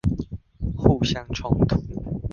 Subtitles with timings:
[0.77, 1.79] 互相衝突